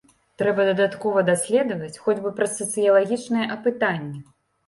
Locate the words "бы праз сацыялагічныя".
2.23-3.45